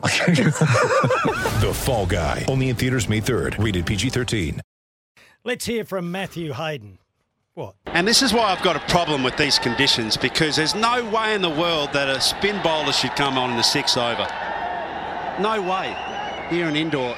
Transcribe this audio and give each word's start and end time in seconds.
The 1.60 1.72
Fall 1.74 2.06
Guy. 2.06 2.44
Only 2.48 2.70
in 2.70 2.76
theaters 2.76 3.08
May 3.08 3.20
3rd. 3.20 3.62
Rated 3.62 3.84
PG-13. 3.86 4.60
Let's 5.44 5.66
hear 5.66 5.84
from 5.84 6.10
Matthew 6.10 6.52
Hayden. 6.52 6.98
What? 7.54 7.74
And 7.86 8.08
this 8.08 8.22
is 8.22 8.32
why 8.32 8.44
I've 8.44 8.62
got 8.62 8.76
a 8.76 8.92
problem 8.92 9.22
with 9.22 9.36
these 9.36 9.58
conditions 9.58 10.16
because 10.16 10.56
there's 10.56 10.74
no 10.74 11.04
way 11.10 11.34
in 11.34 11.42
the 11.42 11.50
world 11.50 11.92
that 11.92 12.08
a 12.08 12.20
spin 12.20 12.62
bowler 12.62 12.92
should 12.92 13.14
come 13.16 13.36
on 13.36 13.50
in 13.50 13.56
the 13.56 13.62
six 13.62 13.96
over. 13.96 14.26
No 15.40 15.60
way. 15.60 15.94
Here 16.48 16.66
in 16.66 16.76
Indore, 16.76 17.16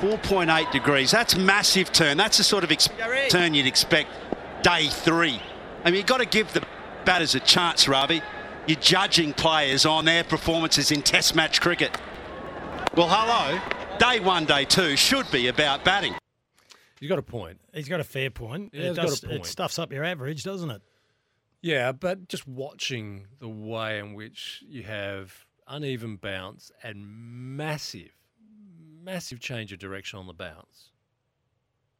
4.8 0.00 0.70
degrees. 0.72 1.10
That's 1.10 1.36
massive 1.36 1.92
turn. 1.92 2.16
That's 2.16 2.38
the 2.38 2.44
sort 2.44 2.64
of 2.64 2.72
ex- 2.72 2.88
turn 3.28 3.54
you'd 3.54 3.66
expect 3.66 4.08
day 4.62 4.88
three. 4.88 5.40
I 5.84 5.90
mean, 5.90 5.96
you've 5.96 6.06
got 6.06 6.18
to 6.18 6.26
give 6.26 6.52
the 6.52 6.64
batters 7.04 7.34
a 7.34 7.40
chance, 7.40 7.88
Ravi. 7.88 8.22
You're 8.66 8.78
judging 8.80 9.32
players 9.32 9.84
on 9.84 10.04
their 10.04 10.24
performances 10.24 10.90
in 10.92 11.02
Test 11.02 11.34
match 11.34 11.60
cricket. 11.60 11.98
Well, 12.94 13.08
hello. 13.08 13.58
Day 13.96 14.20
one, 14.20 14.44
day 14.44 14.66
two 14.66 14.96
should 14.96 15.30
be 15.30 15.48
about 15.48 15.82
batting. 15.82 16.14
You 17.00 17.08
got 17.08 17.18
a 17.18 17.22
point. 17.22 17.58
He's 17.72 17.88
got 17.88 18.00
a 18.00 18.04
fair 18.04 18.28
point. 18.28 18.72
Yeah, 18.74 18.82
it, 18.82 18.88
he's 18.88 18.96
got 18.96 19.06
a 19.06 19.08
does- 19.08 19.20
point. 19.20 19.32
it 19.32 19.46
stuffs 19.46 19.78
up 19.78 19.90
your 19.90 20.04
average, 20.04 20.44
doesn't 20.44 20.70
it? 20.70 20.82
Yeah, 21.62 21.92
but 21.92 22.28
just 22.28 22.46
watching 22.46 23.28
the 23.38 23.48
way 23.48 23.98
in 23.98 24.12
which 24.12 24.62
you 24.68 24.82
have 24.82 25.46
uneven 25.66 26.16
bounce 26.16 26.70
and 26.82 27.06
massive, 27.06 28.12
massive 29.02 29.40
change 29.40 29.72
of 29.72 29.78
direction 29.78 30.18
on 30.18 30.26
the 30.26 30.34
bounce. 30.34 30.90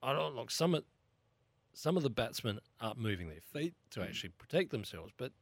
I 0.02 0.12
don't 0.12 0.34
look 0.34 0.50
some 0.50 0.74
of 0.74 0.84
some 1.72 1.96
of 1.96 2.02
the 2.02 2.10
batsmen 2.10 2.58
aren't 2.82 2.98
moving 2.98 3.30
their 3.30 3.40
feet 3.40 3.72
to 3.92 4.00
mm. 4.00 4.04
actually 4.04 4.30
protect 4.36 4.72
themselves, 4.72 5.10
but 5.16 5.32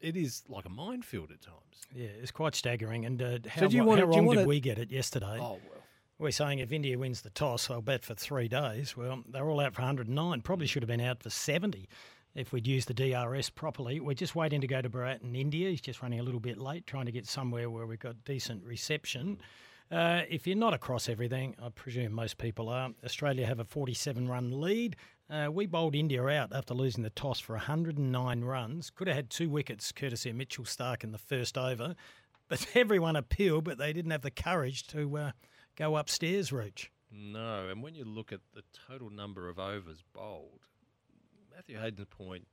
it 0.00 0.16
is 0.16 0.42
like 0.48 0.64
a 0.64 0.68
minefield 0.70 1.30
at 1.30 1.40
times. 1.42 1.56
Yeah, 1.94 2.08
it's 2.20 2.30
quite 2.30 2.54
staggering. 2.54 3.04
And 3.04 3.20
uh, 3.22 3.38
how, 3.48 3.66
do 3.66 3.76
you 3.76 3.82
wa- 3.82 3.88
wanna- 3.96 4.00
how 4.02 4.06
wrong 4.08 4.34
did 4.34 4.46
we 4.46 4.60
get 4.60 4.78
it 4.78 4.90
yesterday? 4.90 5.38
Oh 5.40 5.58
well. 5.68 5.82
We're 6.18 6.30
saying 6.30 6.60
if 6.60 6.72
India 6.72 6.98
wins 6.98 7.20
the 7.20 7.30
toss, 7.30 7.70
I'll 7.70 7.82
bet 7.82 8.02
for 8.02 8.14
three 8.14 8.48
days. 8.48 8.96
Well, 8.96 9.22
they're 9.28 9.48
all 9.48 9.60
out 9.60 9.74
for 9.74 9.82
109. 9.82 10.40
Probably 10.40 10.66
should 10.66 10.82
have 10.82 10.88
been 10.88 11.00
out 11.00 11.22
for 11.22 11.28
70 11.28 11.88
if 12.34 12.52
we'd 12.52 12.66
used 12.66 12.88
the 12.88 12.94
DRS 12.94 13.50
properly. 13.50 14.00
We're 14.00 14.14
just 14.14 14.34
waiting 14.34 14.62
to 14.62 14.66
go 14.66 14.80
to 14.80 14.88
Bharat 14.88 15.22
in 15.22 15.36
India. 15.36 15.68
He's 15.68 15.82
just 15.82 16.00
running 16.00 16.18
a 16.18 16.22
little 16.22 16.40
bit 16.40 16.56
late, 16.56 16.86
trying 16.86 17.04
to 17.04 17.12
get 17.12 17.26
somewhere 17.26 17.68
where 17.68 17.84
we've 17.86 17.98
got 17.98 18.24
decent 18.24 18.64
reception. 18.64 19.38
Uh, 19.90 20.22
if 20.30 20.46
you're 20.46 20.56
not 20.56 20.72
across 20.72 21.06
everything, 21.08 21.54
I 21.62 21.68
presume 21.68 22.12
most 22.12 22.38
people 22.38 22.70
are. 22.70 22.90
Australia 23.04 23.44
have 23.46 23.60
a 23.60 23.64
47 23.64 24.26
run 24.26 24.58
lead. 24.60 24.96
Uh, 25.28 25.48
we 25.50 25.66
bowled 25.66 25.94
India 25.96 26.24
out 26.26 26.52
after 26.54 26.72
losing 26.72 27.02
the 27.02 27.10
toss 27.10 27.40
for 27.40 27.54
109 27.54 28.44
runs. 28.44 28.90
Could 28.90 29.08
have 29.08 29.16
had 29.16 29.30
two 29.30 29.50
wickets, 29.50 29.90
courtesy 29.90 30.30
of 30.30 30.36
Mitchell 30.36 30.64
Starc 30.64 31.02
in 31.02 31.10
the 31.12 31.18
first 31.18 31.58
over. 31.58 31.96
But 32.48 32.66
everyone 32.74 33.16
appealed, 33.16 33.64
but 33.64 33.78
they 33.78 33.92
didn't 33.92 34.12
have 34.12 34.22
the 34.22 34.30
courage 34.30 34.86
to 34.88 35.18
uh, 35.18 35.30
go 35.74 35.96
upstairs, 35.96 36.52
Rooch. 36.52 36.90
No, 37.10 37.68
and 37.68 37.82
when 37.82 37.94
you 37.94 38.04
look 38.04 38.32
at 38.32 38.40
the 38.54 38.62
total 38.88 39.10
number 39.10 39.48
of 39.48 39.58
overs 39.58 40.04
bowled, 40.12 40.60
Matthew 41.54 41.78
Hayden's 41.78 42.06
point 42.08 42.46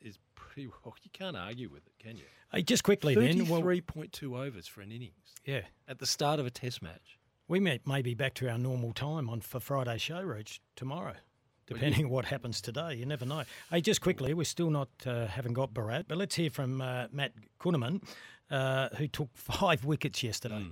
is 0.00 0.18
pretty 0.34 0.66
well. 0.84 0.94
You 1.02 1.10
can't 1.12 1.36
argue 1.36 1.68
with 1.68 1.86
it, 1.86 1.92
can 2.00 2.16
you? 2.16 2.24
Hey, 2.52 2.62
just 2.62 2.82
quickly 2.82 3.14
then, 3.14 3.38
well, 3.46 3.60
Thirty-three 3.60 3.82
point 3.82 4.12
two 4.12 4.36
overs 4.36 4.66
for 4.66 4.80
an 4.80 4.90
innings 4.90 5.34
yeah, 5.44 5.60
at 5.86 6.00
the 6.00 6.06
start 6.06 6.40
of 6.40 6.46
a 6.46 6.50
Test 6.50 6.82
match. 6.82 7.18
we 7.46 7.60
may, 7.60 7.78
may 7.86 8.02
be 8.02 8.14
back 8.14 8.34
to 8.34 8.48
our 8.48 8.58
normal 8.58 8.92
time 8.92 9.30
on 9.30 9.40
for 9.42 9.60
Friday 9.60 9.98
show, 9.98 10.22
Rooch, 10.22 10.60
tomorrow. 10.74 11.14
Depending 11.70 12.06
on 12.06 12.10
what 12.16 12.24
happens 12.24 12.60
today, 12.60 12.94
you 12.94 13.06
never 13.06 13.24
know. 13.24 13.44
Hey, 13.70 13.80
just 13.80 14.00
quickly, 14.00 14.34
we're 14.34 14.44
still 14.44 14.70
not 14.70 14.88
uh, 15.06 15.26
haven't 15.26 15.52
got 15.52 15.72
Bharat, 15.72 16.04
but 16.08 16.18
let's 16.18 16.34
hear 16.34 16.50
from 16.50 16.80
uh, 16.80 17.06
Matt 17.12 17.32
Kuhnemann, 17.60 18.02
uh, 18.50 18.88
who 18.96 19.06
took 19.06 19.28
five 19.34 19.84
wickets 19.84 20.22
yesterday. 20.22 20.66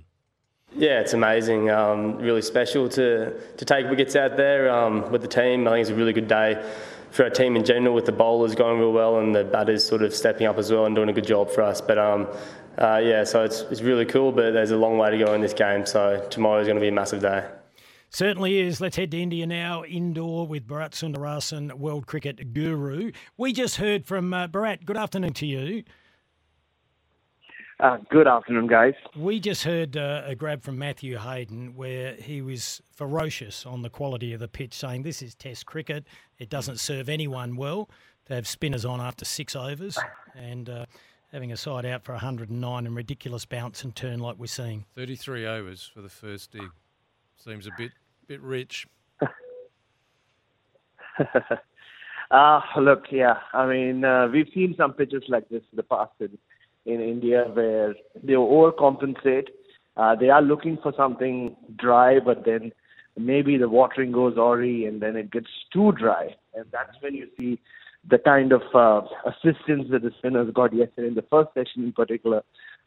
Yeah, 0.75 0.99
it's 0.99 1.13
amazing. 1.13 1.69
Um, 1.69 2.17
really 2.17 2.41
special 2.41 2.89
to, 2.89 3.33
to 3.57 3.65
take 3.65 3.89
wickets 3.89 4.15
out 4.15 4.35
there 4.35 4.69
um, 4.69 5.09
with 5.09 5.21
the 5.21 5.27
team. 5.27 5.67
I 5.67 5.71
think 5.71 5.81
it's 5.81 5.89
a 5.89 5.95
really 5.95 6.13
good 6.13 6.27
day 6.27 6.63
for 7.11 7.23
our 7.23 7.29
team 7.29 7.55
in 7.55 7.63
general, 7.63 7.95
with 7.95 8.05
the 8.05 8.11
bowlers 8.11 8.53
going 8.53 8.77
real 8.77 8.91
well 8.91 9.19
and 9.19 9.33
the 9.33 9.45
batters 9.45 9.83
sort 9.83 10.03
of 10.03 10.13
stepping 10.13 10.45
up 10.45 10.57
as 10.57 10.71
well 10.71 10.85
and 10.85 10.95
doing 10.95 11.09
a 11.09 11.13
good 11.13 11.25
job 11.25 11.49
for 11.49 11.63
us. 11.63 11.81
But 11.81 11.97
um, 11.97 12.27
uh, 12.77 13.01
yeah, 13.03 13.23
so 13.23 13.43
it's, 13.43 13.61
it's 13.71 13.81
really 13.81 14.05
cool, 14.05 14.31
but 14.31 14.51
there's 14.51 14.71
a 14.71 14.77
long 14.77 14.97
way 14.97 15.09
to 15.09 15.17
go 15.17 15.33
in 15.33 15.41
this 15.41 15.53
game. 15.53 15.85
So 15.85 16.27
tomorrow 16.29 16.59
is 16.59 16.67
going 16.67 16.77
to 16.77 16.81
be 16.81 16.89
a 16.89 16.91
massive 16.91 17.21
day. 17.21 17.45
Certainly 18.11 18.59
is. 18.59 18.81
Let's 18.81 18.95
head 18.95 19.11
to 19.11 19.21
India 19.21 19.45
now, 19.45 19.83
Indore 19.83 20.47
with 20.47 20.67
Bharat 20.67 20.91
Sundaresan, 20.91 21.73
world 21.73 22.07
cricket 22.07 22.53
guru. 22.53 23.11
We 23.37 23.53
just 23.53 23.75
heard 23.77 24.05
from 24.05 24.33
uh, 24.33 24.47
Bharat. 24.47 24.83
Good 24.83 24.97
afternoon 24.97 25.33
to 25.33 25.45
you. 25.45 25.83
Uh, 27.79 27.97
good 28.09 28.27
afternoon, 28.27 28.67
guys. 28.67 28.95
We 29.15 29.39
just 29.39 29.63
heard 29.63 29.95
uh, 29.95 30.23
a 30.25 30.35
grab 30.35 30.63
from 30.63 30.77
Matthew 30.79 31.17
Hayden 31.17 31.75
where 31.75 32.13
he 32.15 32.41
was 32.41 32.81
ferocious 32.93 33.65
on 33.65 33.83
the 33.83 33.89
quality 33.89 34.33
of 34.33 34.39
the 34.39 34.49
pitch, 34.49 34.73
saying 34.73 35.03
this 35.03 35.21
is 35.21 35.35
Test 35.35 35.67
cricket. 35.67 36.05
It 36.39 36.49
doesn't 36.49 36.79
serve 36.79 37.09
anyone 37.09 37.55
well 37.55 37.89
to 38.25 38.33
have 38.33 38.47
spinners 38.47 38.85
on 38.85 38.99
after 38.99 39.23
six 39.23 39.55
overs 39.55 39.97
and 40.35 40.67
uh, 40.67 40.85
having 41.31 41.51
a 41.51 41.57
side 41.57 41.85
out 41.85 42.03
for 42.03 42.13
109 42.13 42.85
and 42.85 42.95
ridiculous 42.95 43.45
bounce 43.45 43.83
and 43.83 43.95
turn 43.95 44.19
like 44.19 44.37
we're 44.37 44.47
seeing. 44.47 44.85
Thirty-three 44.95 45.45
overs 45.45 45.89
for 45.93 46.01
the 46.01 46.09
first 46.09 46.51
dig 46.51 46.69
seems 47.39 47.67
a 47.67 47.71
bit 47.77 47.91
bit 48.27 48.41
rich. 48.41 48.87
Uh, 52.31 52.61
look, 52.79 53.05
yeah, 53.11 53.37
I 53.53 53.65
mean, 53.65 54.05
uh, 54.05 54.27
we've 54.31 54.49
seen 54.53 54.75
some 54.77 54.93
pitches 54.93 55.23
like 55.27 55.49
this 55.49 55.63
in 55.71 55.77
the 55.77 55.83
past 55.83 56.11
in, 56.19 56.37
in 56.85 57.01
India 57.01 57.45
where 57.53 57.95
they 58.23 58.33
overcompensate. 58.33 59.47
Uh, 59.97 60.15
they 60.15 60.29
are 60.29 60.41
looking 60.41 60.77
for 60.81 60.93
something 60.95 61.55
dry, 61.77 62.19
but 62.19 62.45
then 62.45 62.71
maybe 63.17 63.57
the 63.57 63.67
watering 63.67 64.11
goes 64.11 64.37
awry 64.37 64.87
and 64.87 65.01
then 65.01 65.15
it 65.15 65.31
gets 65.31 65.49
too 65.73 65.91
dry. 65.93 66.35
And 66.53 66.65
that's 66.71 66.95
when 67.01 67.15
you 67.15 67.27
see 67.37 67.59
the 68.09 68.17
kind 68.17 68.53
of 68.53 68.61
uh, 68.73 69.01
assistance 69.25 69.87
that 69.91 70.03
the 70.03 70.11
spinners 70.19 70.53
got 70.53 70.73
yesterday 70.73 71.09
in 71.09 71.15
the 71.15 71.25
first 71.29 71.49
session 71.53 71.83
in 71.83 71.91
particular 71.91 72.43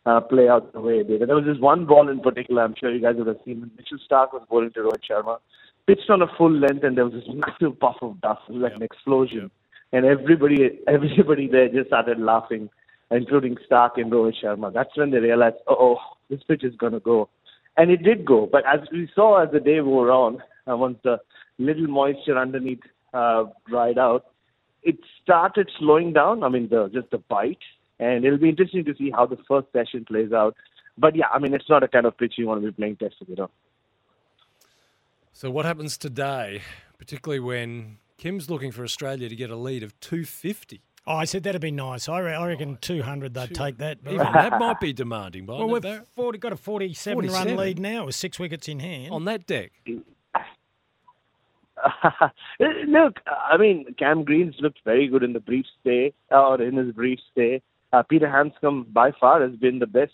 uh, 0.06 0.20
play 0.20 0.48
out 0.48 0.72
the 0.72 0.80
way 0.80 1.02
they 1.02 1.18
did. 1.18 1.28
There 1.28 1.36
was 1.36 1.44
this 1.44 1.58
one 1.58 1.86
ball 1.86 2.08
in 2.08 2.20
particular, 2.20 2.62
I'm 2.62 2.74
sure 2.78 2.92
you 2.92 3.00
guys 3.00 3.16
would 3.16 3.26
have 3.26 3.38
seen, 3.44 3.60
when 3.60 3.70
Mitchell 3.76 3.98
Starc 4.08 4.32
was 4.32 4.46
bowling 4.48 4.72
to 4.72 4.80
Rohit 4.80 5.02
Sharma, 5.08 5.38
pitched 5.86 6.10
on 6.10 6.22
a 6.22 6.26
full 6.36 6.50
length 6.50 6.84
and 6.84 6.96
there 6.96 7.04
was 7.04 7.14
this 7.14 7.34
massive 7.34 7.78
puff 7.78 7.96
of 8.02 8.20
dust. 8.20 8.40
It 8.48 8.54
was 8.54 8.62
like 8.62 8.74
an 8.74 8.82
explosion. 8.82 9.50
And 9.92 10.06
everybody, 10.06 10.80
everybody 10.88 11.48
there 11.48 11.68
just 11.68 11.88
started 11.88 12.18
laughing, 12.18 12.70
including 13.10 13.56
Starc 13.70 13.90
and 13.96 14.10
Rohit 14.10 14.34
Sharma. 14.42 14.72
That's 14.72 14.96
when 14.96 15.10
they 15.10 15.18
realized, 15.18 15.56
oh, 15.68 15.98
this 16.30 16.42
pitch 16.48 16.64
is 16.64 16.74
going 16.76 16.92
to 16.94 17.00
go. 17.00 17.28
And 17.76 17.90
it 17.90 18.02
did 18.02 18.24
go. 18.24 18.48
But 18.50 18.64
as 18.66 18.80
we 18.90 19.08
saw 19.14 19.42
as 19.42 19.50
the 19.52 19.60
day 19.60 19.80
wore 19.80 20.10
on, 20.10 20.42
uh, 20.68 20.76
once 20.76 20.98
the 21.02 21.18
little 21.58 21.86
moisture 21.86 22.38
underneath 22.38 22.80
uh, 23.14 23.44
dried 23.68 23.98
out, 23.98 24.26
it 24.82 24.96
started 25.22 25.70
slowing 25.78 26.12
down. 26.12 26.42
I 26.42 26.48
mean, 26.48 26.68
the 26.68 26.88
just 26.88 27.10
the 27.10 27.18
bite, 27.18 27.58
and 28.02 28.24
it'll 28.24 28.38
be 28.38 28.48
interesting 28.48 28.84
to 28.84 28.94
see 28.96 29.10
how 29.10 29.26
the 29.26 29.38
first 29.48 29.68
session 29.72 30.04
plays 30.04 30.32
out. 30.32 30.56
But 30.98 31.16
yeah, 31.16 31.26
I 31.32 31.38
mean, 31.38 31.54
it's 31.54 31.68
not 31.68 31.82
a 31.82 31.88
kind 31.88 32.06
of 32.06 32.16
pitch 32.16 32.34
you 32.36 32.46
want 32.46 32.60
to 32.62 32.66
be 32.66 32.72
playing 32.72 32.96
test 32.96 33.16
with, 33.20 33.28
you 33.30 33.36
know. 33.36 33.50
So 35.32 35.50
what 35.50 35.64
happens 35.64 35.96
today, 35.96 36.62
particularly 36.98 37.40
when 37.40 37.98
Kim's 38.18 38.50
looking 38.50 38.70
for 38.70 38.84
Australia 38.84 39.28
to 39.28 39.36
get 39.36 39.50
a 39.50 39.56
lead 39.56 39.82
of 39.82 39.98
two 40.00 40.24
fifty? 40.24 40.82
Oh, 41.06 41.16
I 41.16 41.24
said 41.24 41.42
that'd 41.42 41.60
be 41.60 41.72
nice. 41.72 42.08
I, 42.08 42.20
re- 42.20 42.34
I 42.34 42.46
reckon 42.46 42.78
200 42.80 43.34
they'd 43.34 43.52
take 43.52 43.78
that. 43.78 43.98
Even 44.06 44.18
that 44.18 44.60
might 44.60 44.78
be 44.78 44.92
demanding, 44.92 45.46
well, 45.46 45.66
mightn't 45.66 45.72
we've 45.72 45.82
Bharat? 45.82 46.06
40, 46.14 46.38
got 46.38 46.52
a 46.52 46.56
47, 46.56 47.14
47? 47.16 47.48
run 47.48 47.56
lead 47.56 47.80
now 47.80 48.06
with 48.06 48.14
six 48.14 48.38
wickets 48.38 48.68
in 48.68 48.78
hand. 48.78 49.12
on 49.12 49.24
that 49.24 49.44
deck. 49.48 49.72
Look, 52.60 53.16
I 53.26 53.56
mean, 53.56 53.86
Cam 53.98 54.22
Green's 54.22 54.54
looked 54.60 54.78
very 54.84 55.08
good 55.08 55.24
in 55.24 55.32
the 55.32 55.40
brief 55.40 55.66
stay, 55.80 56.12
or 56.30 56.62
in 56.62 56.76
his 56.76 56.94
brief 56.94 57.18
stay. 57.32 57.62
Uh, 57.92 58.02
Peter 58.02 58.26
Handscomb, 58.28 58.86
by 58.92 59.12
far, 59.20 59.42
has 59.42 59.54
been 59.56 59.78
the 59.78 59.86
best 59.86 60.12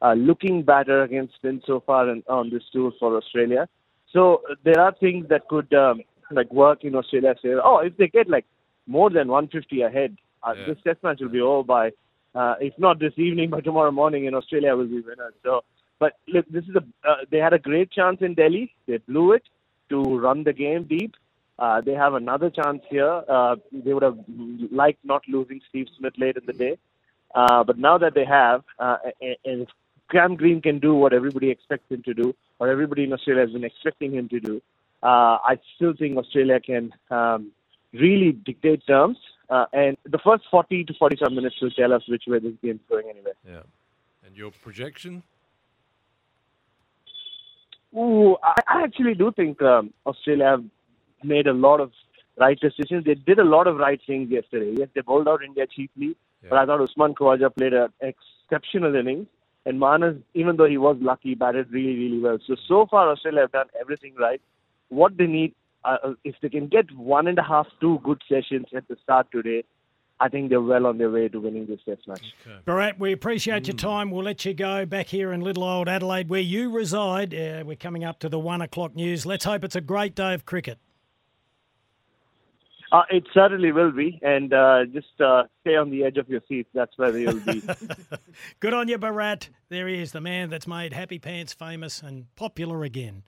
uh, 0.00 0.14
looking 0.14 0.62
batter 0.62 1.02
against 1.02 1.34
spin 1.34 1.62
so 1.66 1.80
far 1.86 2.08
in, 2.10 2.22
on 2.28 2.50
this 2.50 2.64
tour 2.72 2.92
for 2.98 3.16
Australia. 3.16 3.68
So 4.12 4.42
uh, 4.50 4.54
there 4.64 4.80
are 4.80 4.92
things 4.98 5.28
that 5.28 5.46
could 5.48 5.72
um, 5.72 6.02
like 6.32 6.52
work 6.52 6.84
in 6.84 6.94
Australia's 6.96 7.38
favor. 7.40 7.60
Oh, 7.64 7.78
if 7.78 7.96
they 7.96 8.08
get 8.08 8.28
like 8.28 8.46
more 8.86 9.10
than 9.10 9.28
150 9.28 9.82
ahead, 9.82 10.16
uh, 10.42 10.54
Yeah. 10.58 10.64
this 10.66 10.78
test 10.82 11.02
match 11.04 11.20
will 11.20 11.28
be 11.28 11.40
over 11.40 11.62
by, 11.62 11.92
uh, 12.34 12.56
if 12.60 12.74
not 12.78 12.98
this 12.98 13.12
evening, 13.16 13.50
by 13.56 13.60
tomorrow 13.60 13.92
morning, 13.92 14.26
and 14.26 14.34
Australia 14.34 14.74
will 14.74 14.88
be 14.88 15.00
winners. 15.00 15.34
So, 15.44 15.62
but 16.00 16.14
look, 16.26 16.46
this 16.50 16.64
is 16.64 16.74
a 16.74 16.84
uh, 17.08 17.16
they 17.30 17.38
had 17.38 17.52
a 17.52 17.58
great 17.60 17.92
chance 17.92 18.18
in 18.20 18.34
Delhi. 18.34 18.74
They 18.88 18.96
blew 18.98 19.32
it 19.32 19.44
to 19.90 20.02
run 20.18 20.42
the 20.42 20.52
game 20.52 20.84
deep. 20.84 21.14
Uh, 21.60 21.80
they 21.80 21.92
have 21.92 22.14
another 22.14 22.50
chance 22.50 22.82
here. 22.90 23.22
Uh, 23.28 23.54
they 23.72 23.94
would 23.94 24.02
have 24.02 24.18
liked 24.72 25.04
not 25.04 25.22
losing 25.28 25.60
Steve 25.68 25.86
Smith 25.96 26.14
late 26.18 26.36
in 26.36 26.44
the 26.46 26.52
day. 26.52 26.76
Uh, 27.34 27.64
but 27.64 27.78
now 27.78 27.98
that 27.98 28.14
they 28.14 28.24
have, 28.24 28.62
uh, 28.78 28.96
and, 29.20 29.62
if 29.62 29.68
Cam 30.10 30.36
Green 30.36 30.60
can 30.60 30.78
do 30.78 30.94
what 30.94 31.12
everybody 31.12 31.50
expects 31.50 31.90
him 31.90 32.02
to 32.02 32.14
do, 32.14 32.34
or 32.58 32.68
everybody 32.68 33.04
in 33.04 33.12
Australia 33.12 33.42
has 33.42 33.52
been 33.52 33.64
expecting 33.64 34.12
him 34.12 34.28
to 34.28 34.40
do, 34.40 34.62
uh, 35.02 35.38
I 35.42 35.58
still 35.76 35.94
think 35.98 36.16
Australia 36.16 36.60
can 36.60 36.92
um, 37.10 37.50
really 37.92 38.32
dictate 38.32 38.86
terms. 38.86 39.16
Uh, 39.48 39.66
and 39.72 39.96
the 40.04 40.18
first 40.18 40.44
40 40.50 40.84
to 40.84 40.94
45 40.94 41.32
minutes 41.32 41.56
will 41.60 41.70
tell 41.70 41.92
us 41.92 42.02
which 42.08 42.24
way 42.26 42.38
this 42.38 42.52
game's 42.62 42.80
going 42.88 43.08
anyway. 43.08 43.32
Yeah. 43.46 43.62
And 44.26 44.36
your 44.36 44.50
projection? 44.50 45.22
Ooh, 47.94 48.36
I, 48.42 48.54
I 48.68 48.82
actually 48.82 49.14
do 49.14 49.32
think 49.32 49.60
um, 49.60 49.92
Australia 50.06 50.44
have 50.44 50.64
made 51.22 51.46
a 51.46 51.52
lot 51.52 51.80
of 51.80 51.92
right 52.38 52.58
decisions. 52.58 53.04
They 53.04 53.14
did 53.14 53.38
a 53.38 53.44
lot 53.44 53.66
of 53.66 53.76
right 53.76 54.00
things 54.06 54.30
yesterday. 54.30 54.74
Yes, 54.78 54.88
they 54.94 55.02
bowled 55.02 55.28
out 55.28 55.44
India 55.44 55.66
cheaply, 55.66 56.16
Yeah. 56.42 56.50
but 56.50 56.58
I 56.58 56.66
thought 56.66 56.80
Usman 56.80 57.14
Khawaja 57.14 57.54
played 57.54 57.72
an 57.72 57.88
exceptional 58.00 58.94
innings. 58.94 59.26
And 59.64 59.78
Marnus, 59.78 60.20
even 60.34 60.56
though 60.56 60.68
he 60.68 60.76
was 60.76 60.96
lucky, 61.00 61.34
batted 61.34 61.70
really, 61.70 61.94
really 61.96 62.18
well. 62.18 62.38
So, 62.46 62.56
so 62.66 62.86
far, 62.90 63.10
Australia 63.10 63.42
have 63.42 63.52
done 63.52 63.68
everything 63.80 64.14
right. 64.18 64.40
What 64.88 65.16
they 65.16 65.26
need, 65.26 65.54
uh, 65.84 65.98
uh, 66.02 66.14
if 66.24 66.34
they 66.42 66.48
can 66.48 66.66
get 66.66 66.90
one 66.96 67.28
and 67.28 67.38
a 67.38 67.44
half, 67.44 67.68
two 67.80 68.00
good 68.02 68.20
sessions 68.28 68.66
at 68.74 68.88
the 68.88 68.96
start 69.04 69.28
today, 69.30 69.62
I 70.18 70.28
think 70.28 70.50
they're 70.50 70.60
well 70.60 70.86
on 70.86 70.98
their 70.98 71.10
way 71.10 71.28
to 71.28 71.40
winning 71.40 71.66
this 71.66 71.80
test 71.84 72.06
match. 72.06 72.34
Bharat, 72.64 72.98
we 72.98 73.12
appreciate 73.12 73.66
your 73.66 73.76
time. 73.76 74.10
We'll 74.10 74.24
let 74.24 74.44
you 74.44 74.54
go 74.54 74.86
back 74.86 75.08
here 75.08 75.32
in 75.32 75.40
little 75.40 75.64
old 75.64 75.88
Adelaide, 75.88 76.28
where 76.28 76.40
you 76.40 76.70
reside. 76.70 77.34
Uh, 77.34 77.64
we're 77.66 77.76
coming 77.76 78.04
up 78.04 78.20
to 78.20 78.28
the 78.28 78.38
one 78.38 78.62
o'clock 78.62 78.94
news. 78.94 79.26
Let's 79.26 79.44
hope 79.44 79.64
it's 79.64 79.74
a 79.74 79.80
great 79.80 80.14
day 80.14 80.34
of 80.34 80.46
cricket. 80.46 80.78
Uh, 82.92 83.04
it 83.10 83.26
certainly 83.32 83.72
will 83.72 83.90
be. 83.90 84.20
And 84.22 84.52
uh, 84.52 84.84
just 84.84 85.18
uh, 85.18 85.44
stay 85.62 85.76
on 85.76 85.90
the 85.90 86.04
edge 86.04 86.18
of 86.18 86.28
your 86.28 86.42
seat. 86.46 86.66
That's 86.74 86.96
where 86.98 87.16
you'll 87.16 87.40
be. 87.40 87.62
Good 88.60 88.74
on 88.74 88.86
you, 88.86 88.98
Bharat. 88.98 89.48
There 89.70 89.88
he 89.88 90.00
is, 90.00 90.12
the 90.12 90.20
man 90.20 90.50
that's 90.50 90.66
made 90.66 90.92
Happy 90.92 91.18
Pants 91.18 91.54
famous 91.54 92.02
and 92.02 92.26
popular 92.36 92.84
again. 92.84 93.22